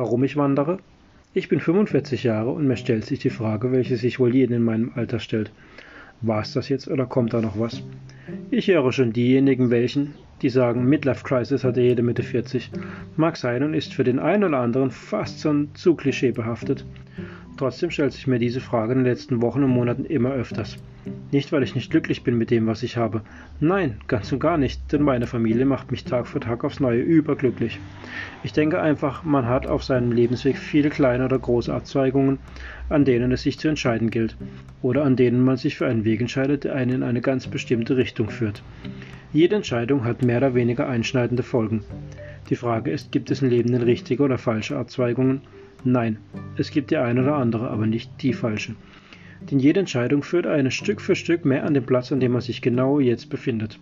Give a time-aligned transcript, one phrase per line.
[0.00, 0.78] Warum ich wandere?
[1.34, 4.62] Ich bin 45 Jahre und mir stellt sich die Frage, welche sich wohl jeden in
[4.62, 5.50] meinem Alter stellt.
[6.20, 7.82] War es das jetzt oder kommt da noch was?
[8.52, 12.70] Ich höre schon diejenigen, welchen, die sagen, Midlife Crisis hatte jede Mitte 40.
[13.16, 16.86] Mag sein und ist für den einen oder anderen fast schon zu klischeebehaftet.
[17.56, 20.76] Trotzdem stellt sich mir diese Frage in den letzten Wochen und Monaten immer öfters.
[21.30, 23.22] Nicht, weil ich nicht glücklich bin mit dem, was ich habe.
[23.60, 27.00] Nein, ganz und gar nicht, denn meine Familie macht mich Tag für Tag aufs Neue
[27.00, 27.78] überglücklich.
[28.42, 32.38] Ich denke einfach, man hat auf seinem Lebensweg viele kleine oder große Abzweigungen,
[32.88, 34.36] an denen es sich zu entscheiden gilt,
[34.80, 37.96] oder an denen man sich für einen Weg entscheidet, der einen in eine ganz bestimmte
[37.96, 38.62] Richtung führt.
[39.32, 41.84] Jede Entscheidung hat mehr oder weniger einschneidende Folgen.
[42.48, 45.42] Die Frage ist, gibt es im Leben denn richtige oder falsche Abzweigungen?
[45.84, 46.16] Nein,
[46.56, 48.74] es gibt die eine oder andere, aber nicht die falsche.
[49.40, 52.40] Denn jede Entscheidung führt einen Stück für Stück mehr an den Platz, an dem man
[52.40, 53.78] sich genau jetzt befindet.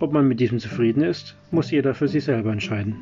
[0.00, 2.96] Ob man mit diesem zufrieden ist, muss jeder für sich selber entscheiden.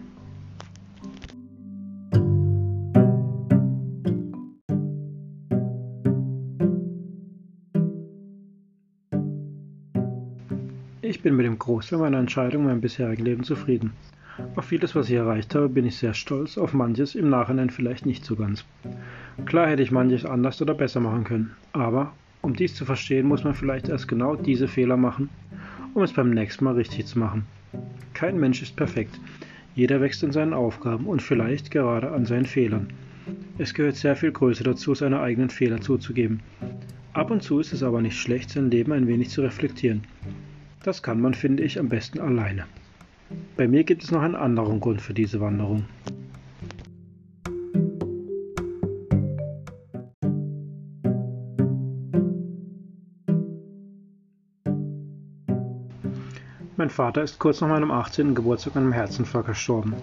[11.01, 13.93] Ich bin mit dem Großteil meiner Entscheidung meinem bisherigen Leben zufrieden.
[14.57, 18.07] Auf vieles, was ich erreicht habe, bin ich sehr stolz, auf manches im Nachhinein vielleicht
[18.07, 18.65] nicht so ganz.
[19.47, 23.45] Klar hätte ich manches anders oder besser machen können, aber um dies zu verstehen, muss
[23.45, 25.31] man vielleicht erst genau diese Fehler machen,
[25.95, 27.47] um es beim nächsten Mal richtig zu machen.
[28.15, 29.21] Kein Mensch ist perfekt.
[29.75, 32.89] Jeder wächst in seinen Aufgaben und vielleicht gerade an seinen Fehlern.
[33.59, 36.41] Es gehört sehr viel Größe dazu, seine eigenen Fehler zuzugeben.
[37.15, 40.03] Ab und zu ist es aber nicht schlecht, sein Leben ein wenig zu reflektieren.
[40.83, 42.65] Das kann man, finde ich, am besten alleine.
[43.57, 45.85] Bei mir gibt es noch einen anderen Grund für diese Wanderung.
[56.83, 58.35] Mein Vater ist kurz nach meinem 18.
[58.35, 59.95] Geburtstag an einem Herzinfarkt gestorben.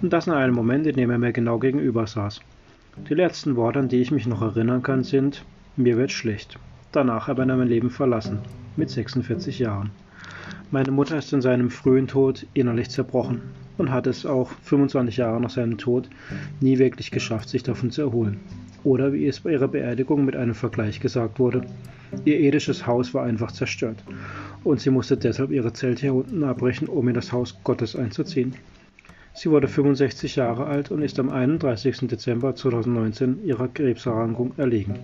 [0.00, 2.40] Und das in einem Moment, in dem er mir genau gegenüber saß.
[3.10, 5.44] Die letzten Worte, an die ich mich noch erinnern kann, sind:
[5.76, 6.58] Mir wird schlecht.
[6.92, 8.38] Danach habe er mein Leben verlassen,
[8.74, 9.90] mit 46 Jahren.
[10.70, 13.42] Meine Mutter ist in seinem frühen Tod innerlich zerbrochen
[13.76, 16.08] und hat es auch 25 Jahre nach seinem Tod
[16.58, 18.40] nie wirklich geschafft, sich davon zu erholen.
[18.82, 21.66] Oder wie es bei ihrer Beerdigung mit einem Vergleich gesagt wurde,
[22.24, 24.02] ihr edisches Haus war einfach zerstört
[24.64, 28.54] und sie musste deshalb ihre Zelte hier unten abbrechen, um in das Haus Gottes einzuziehen.
[29.34, 32.08] Sie wurde 65 Jahre alt und ist am 31.
[32.08, 34.94] Dezember 2019 ihrer Krebserkrankung erlegen.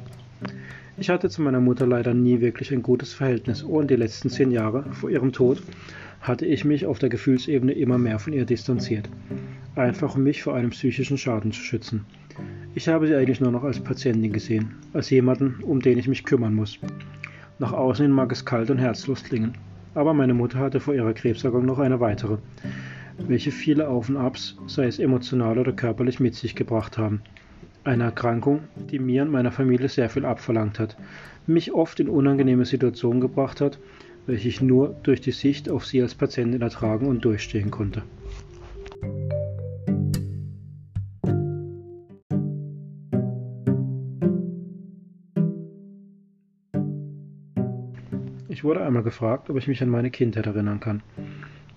[0.98, 4.50] Ich hatte zu meiner Mutter leider nie wirklich ein gutes Verhältnis und die letzten zehn
[4.50, 5.62] Jahre vor ihrem Tod
[6.20, 9.08] hatte ich mich auf der Gefühlsebene immer mehr von ihr distanziert,
[9.74, 12.04] einfach um mich vor einem psychischen Schaden zu schützen.
[12.72, 16.24] Ich habe sie eigentlich nur noch als Patientin gesehen, als jemanden, um den ich mich
[16.24, 16.78] kümmern muss.
[17.58, 19.54] Nach außen hin mag es kalt und herzlos klingen,
[19.94, 22.38] aber meine Mutter hatte vor ihrer Krebserkrankung noch eine weitere,
[23.18, 27.22] welche viele Auf und Abs, sei es emotional oder körperlich, mit sich gebracht haben.
[27.82, 30.96] Eine Erkrankung, die mir und meiner Familie sehr viel abverlangt hat,
[31.48, 33.80] mich oft in unangenehme Situationen gebracht hat,
[34.26, 38.02] welche ich nur durch die Sicht auf sie als Patientin ertragen und durchstehen konnte.
[48.60, 51.00] Ich wurde einmal gefragt, ob ich mich an meine Kindheit erinnern kann.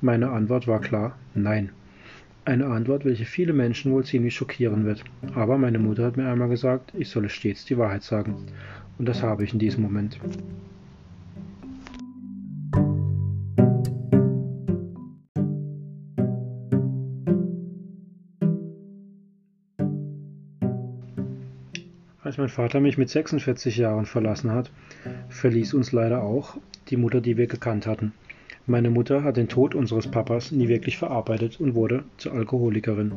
[0.02, 1.70] Meine Antwort war klar, nein.
[2.44, 5.02] Eine Antwort, welche viele Menschen wohl ziemlich schockieren wird.
[5.34, 8.36] Aber meine Mutter hat mir einmal gesagt, ich solle stets die Wahrheit sagen.
[8.98, 10.20] Und das habe ich in diesem Moment.
[22.34, 24.72] Als mein Vater mich mit 46 Jahren verlassen hat,
[25.30, 26.58] verließ uns leider auch
[26.90, 28.12] die Mutter, die wir gekannt hatten.
[28.66, 33.12] Meine Mutter hat den Tod unseres Papas nie wirklich verarbeitet und wurde zur Alkoholikerin.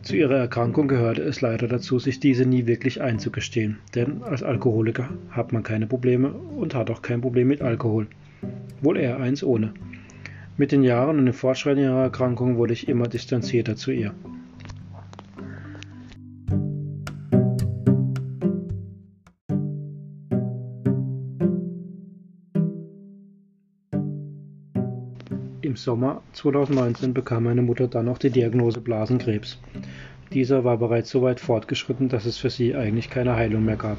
[0.00, 5.10] Zu ihrer Erkrankung gehörte es leider dazu, sich diese nie wirklich einzugestehen, denn als Alkoholiker
[5.28, 8.06] hat man keine Probleme und hat auch kein Problem mit Alkohol.
[8.80, 9.74] Wohl eher eins ohne.
[10.56, 14.14] Mit den Jahren und dem Fortschreiten ihrer Erkrankung wurde ich immer distanzierter zu ihr.
[25.62, 29.60] Im Sommer 2019 bekam meine Mutter dann auch die Diagnose Blasenkrebs.
[30.32, 33.98] Dieser war bereits so weit fortgeschritten, dass es für sie eigentlich keine Heilung mehr gab.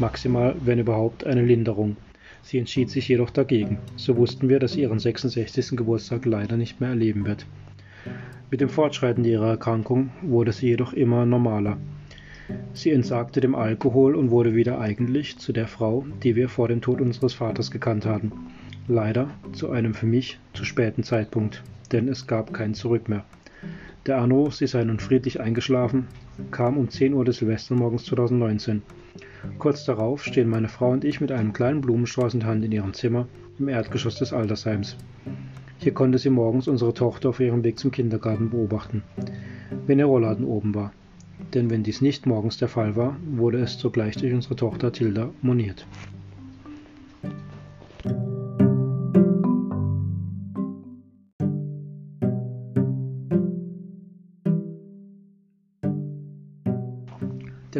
[0.00, 1.96] Maximal, wenn überhaupt, eine Linderung.
[2.42, 3.78] Sie entschied sich jedoch dagegen.
[3.94, 5.76] So wussten wir, dass sie ihren 66.
[5.76, 7.46] Geburtstag leider nicht mehr erleben wird.
[8.50, 11.76] Mit dem Fortschreiten ihrer Erkrankung wurde sie jedoch immer normaler.
[12.72, 16.80] Sie entsagte dem Alkohol und wurde wieder eigentlich zu der Frau, die wir vor dem
[16.80, 18.32] Tod unseres Vaters gekannt hatten.
[18.86, 23.24] Leider zu einem für mich zu späten Zeitpunkt, denn es gab kein Zurück mehr.
[24.04, 26.06] Der Anruf, Sie seien nun friedlich eingeschlafen,
[26.50, 28.82] kam um 10 Uhr des Silvestermorgens 2019.
[29.58, 32.72] Kurz darauf stehen meine Frau und ich mit einem kleinen Blumenstrauß in der Hand in
[32.72, 33.26] ihrem Zimmer
[33.58, 34.96] im Erdgeschoss des Altersheims.
[35.78, 39.02] Hier konnte sie morgens unsere Tochter auf ihrem Weg zum Kindergarten beobachten,
[39.86, 40.92] wenn ihr Rollladen oben war.
[41.54, 45.30] Denn wenn dies nicht morgens der Fall war, wurde es sogleich durch unsere Tochter Tilda
[45.40, 45.86] moniert.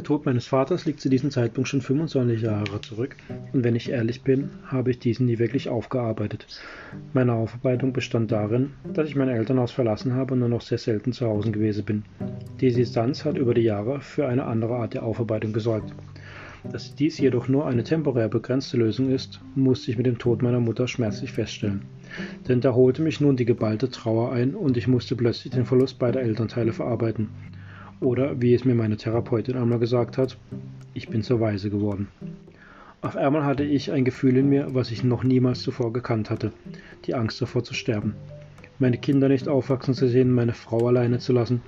[0.05, 3.17] Tod meines Vaters liegt zu diesem Zeitpunkt schon 25 Jahre zurück
[3.53, 6.47] und wenn ich ehrlich bin, habe ich diesen nie wirklich aufgearbeitet.
[7.13, 11.13] Meine Aufarbeitung bestand darin, dass ich mein Elternhaus verlassen habe und nur noch sehr selten
[11.13, 12.05] zu Hause gewesen bin.
[12.61, 15.93] Diese Distanz hat über die Jahre für eine andere Art der Aufarbeitung gesorgt.
[16.71, 20.61] Dass dies jedoch nur eine temporär begrenzte Lösung ist, musste ich mit dem Tod meiner
[20.61, 21.83] Mutter schmerzlich feststellen.
[22.49, 25.99] Denn da holte mich nun die geballte Trauer ein und ich musste plötzlich den Verlust
[25.99, 27.29] beider Elternteile verarbeiten.
[28.05, 30.37] Oder wie es mir meine Therapeutin einmal gesagt hat,
[30.93, 32.09] ich bin zur Weise geworden.
[33.01, 36.53] Auf einmal hatte ich ein Gefühl in mir, was ich noch niemals zuvor gekannt hatte,
[37.07, 38.15] die Angst davor zu sterben.
[38.79, 41.63] Meine Kinder nicht aufwachsen zu sehen, meine Frau alleine zu lassen.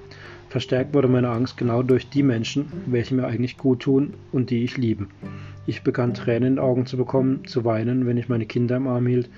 [0.50, 4.62] Verstärkt wurde meine Angst genau durch die Menschen, welche mir eigentlich gut tun und die
[4.62, 5.06] ich liebe.
[5.66, 8.88] Ich begann Tränen in den Augen zu bekommen, zu weinen, wenn ich meine Kinder im
[8.88, 9.30] Arm hielt,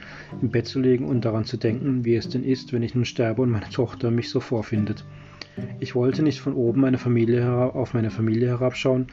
[0.43, 3.05] im Bett zu legen und daran zu denken, wie es denn ist, wenn ich nun
[3.05, 5.05] sterbe und meine Tochter mich so vorfindet.
[5.81, 9.07] Ich wollte nicht von oben meine Familie auf meine Familie herabschauen,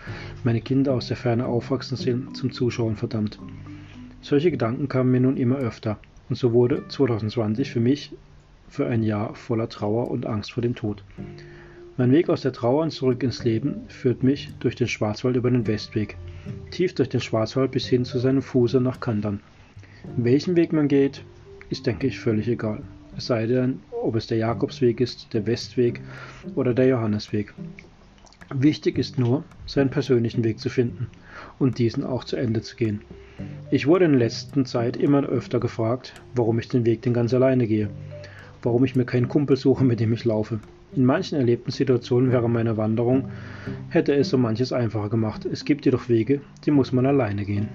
[0.44, 3.40] meine Kinder aus der Ferne aufwachsen sehen, zum Zuschauen verdammt.
[4.22, 6.00] Solche Gedanken kamen mir nun immer öfter,
[6.30, 8.14] und so wurde 2020 für mich
[8.68, 11.04] für ein Jahr voller Trauer und Angst vor dem Tod.
[11.98, 15.50] Mein Weg aus der Trauer und zurück ins Leben führt mich durch den Schwarzwald über
[15.50, 16.18] den Westweg,
[16.72, 19.40] tief durch den Schwarzwald bis hin zu seinem Fuße nach Kandern.
[20.18, 21.24] Welchen Weg man geht,
[21.70, 22.84] ist, denke ich, völlig egal.
[23.18, 26.02] Es sei denn, ob es der Jakobsweg ist, der Westweg
[26.56, 27.54] oder der Johannesweg.
[28.54, 31.08] Wichtig ist nur, seinen persönlichen Weg zu finden
[31.58, 33.02] und diesen auch zu Ende zu gehen.
[33.72, 37.34] Ich wurde in der letzten Zeit immer öfter gefragt, warum ich den Weg denn ganz
[37.34, 37.90] alleine gehe,
[38.62, 40.60] warum ich mir keinen Kumpel suche, mit dem ich laufe.
[40.96, 43.30] In manchen erlebten Situationen während meiner Wanderung
[43.90, 45.46] hätte es so manches einfacher gemacht.
[45.46, 47.68] Es gibt jedoch Wege, die muss man alleine gehen.